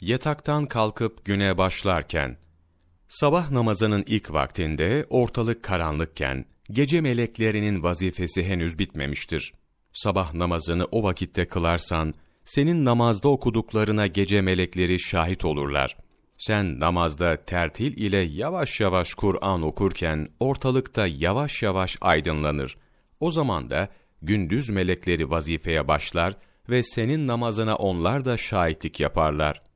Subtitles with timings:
[0.00, 2.36] Yataktan kalkıp güne başlarken,
[3.08, 9.54] sabah namazının ilk vaktinde ortalık karanlıkken, gece meleklerinin vazifesi henüz bitmemiştir.
[9.92, 12.14] Sabah namazını o vakitte kılarsan,
[12.44, 15.96] senin namazda okuduklarına gece melekleri şahit olurlar.
[16.36, 22.76] Sen namazda tertil ile yavaş yavaş Kur'an okurken ortalıkta yavaş yavaş aydınlanır.
[23.20, 23.88] O zaman da
[24.22, 26.34] gündüz melekleri vazifeye başlar
[26.68, 29.67] ve senin namazına onlar da şahitlik yaparlar.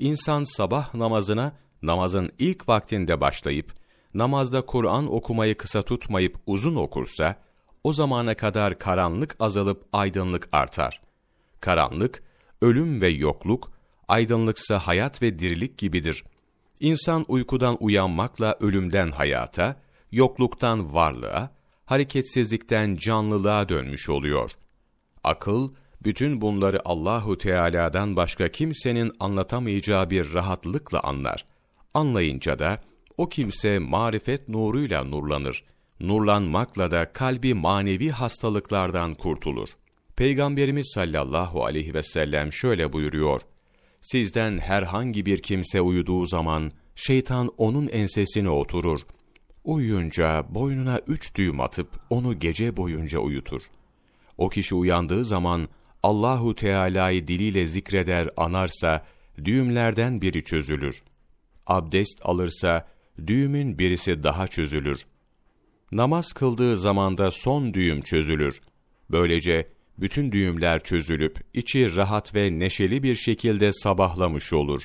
[0.00, 3.72] İnsan sabah namazına namazın ilk vaktinde başlayıp,
[4.14, 7.36] namazda Kur'an okumayı kısa tutmayıp uzun okursa,
[7.84, 11.00] o zamana kadar karanlık azalıp aydınlık artar.
[11.60, 12.22] Karanlık,
[12.60, 13.72] ölüm ve yokluk,
[14.08, 16.24] aydınlıksa hayat ve dirilik gibidir.
[16.80, 19.76] İnsan uykudan uyanmakla ölümden hayata,
[20.12, 21.50] yokluktan varlığa,
[21.84, 24.50] hareketsizlikten canlılığa dönmüş oluyor.
[25.24, 25.70] Akıl,
[26.04, 31.44] bütün bunları Allahu Teala'dan başka kimsenin anlatamayacağı bir rahatlıkla anlar.
[31.94, 32.80] Anlayınca da
[33.16, 35.64] o kimse marifet nuruyla nurlanır.
[36.00, 39.68] Nurlanmakla da kalbi manevi hastalıklardan kurtulur.
[40.16, 43.40] Peygamberimiz sallallahu aleyhi ve sellem şöyle buyuruyor.
[44.00, 49.00] Sizden herhangi bir kimse uyuduğu zaman şeytan onun ensesine oturur.
[49.64, 53.62] Uyuyunca boynuna üç düğüm atıp onu gece boyunca uyutur.
[54.38, 55.68] O kişi uyandığı zaman
[56.02, 59.06] Allahu Teala'yı diliyle zikreder, anarsa
[59.44, 61.02] düğümlerden biri çözülür.
[61.66, 62.88] Abdest alırsa
[63.26, 65.06] düğümün birisi daha çözülür.
[65.92, 68.60] Namaz kıldığı zamanda son düğüm çözülür.
[69.10, 74.82] Böylece bütün düğümler çözülüp içi rahat ve neşeli bir şekilde sabahlamış olur.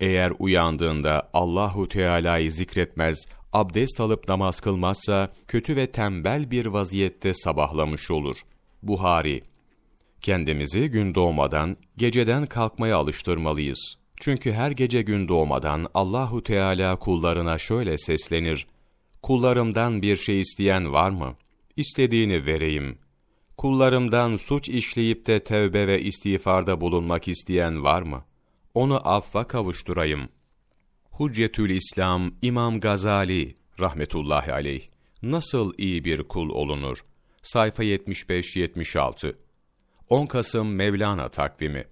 [0.00, 8.10] Eğer uyandığında Allahu Teala'yı zikretmez, abdest alıp namaz kılmazsa kötü ve tembel bir vaziyette sabahlamış
[8.10, 8.36] olur.
[8.82, 9.42] Buhari
[10.20, 13.96] Kendimizi gün doğmadan, geceden kalkmaya alıştırmalıyız.
[14.20, 18.66] Çünkü her gece gün doğmadan Allahu Teala kullarına şöyle seslenir:
[19.22, 21.36] Kullarımdan bir şey isteyen var mı?
[21.76, 22.98] İstediğini vereyim.
[23.56, 28.24] Kullarımdan suç işleyip de tevbe ve istiğfarda bulunmak isteyen var mı?
[28.74, 30.28] Onu affa kavuşturayım.
[31.10, 34.86] Huccetül İslam İmam Gazali rahmetullahi aleyh
[35.22, 37.04] nasıl iyi bir kul olunur?
[37.42, 39.34] Sayfa 75-76
[40.10, 41.84] 10 Kasım Mevlana takvimi